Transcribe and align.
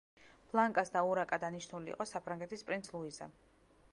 ბლანკას 0.53 0.89
და, 0.95 1.03
ურაკა 1.09 1.39
დანიშნული 1.43 1.95
იყო 1.95 2.09
საფრანგეთის 2.13 2.65
პრინც 2.71 2.93
ლუიზე. 2.95 3.29